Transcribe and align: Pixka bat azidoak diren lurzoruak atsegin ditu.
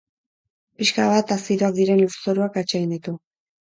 Pixka 0.79 1.05
bat 1.13 1.35
azidoak 1.37 1.79
diren 1.79 2.05
lurzoruak 2.05 2.63
atsegin 2.67 3.01
ditu. 3.01 3.19